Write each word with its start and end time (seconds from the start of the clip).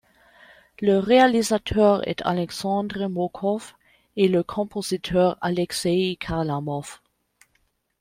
Le 0.81 0.97
réalisateur 0.97 2.07
est 2.07 2.23
Alexandre 2.23 3.05
Mokhov 3.07 3.73
et 4.15 4.29
le 4.29 4.41
compositeur 4.41 5.37
Alexeï 5.41 6.17
Kharlamov. 6.17 7.01